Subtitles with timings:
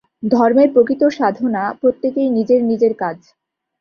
[0.31, 3.17] ধর্মের প্রকৃত সাধনা প্রত্যেকের নিজের নিজের কাজ।